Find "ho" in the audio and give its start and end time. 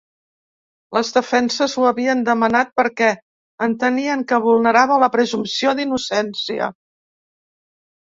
1.81-1.83